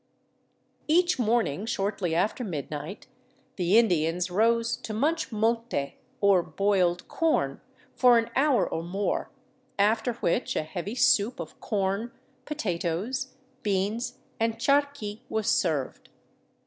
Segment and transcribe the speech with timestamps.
[0.87, 3.05] Each morning, shortly after midnight,
[3.55, 5.75] the Indians rose to munch mote,
[6.19, 7.61] or boiled corn,
[7.93, 9.29] for an hour or more,
[9.77, 12.11] after which a heavy soup of corn,
[12.45, 16.09] potatoes, beans, and charqui, was served.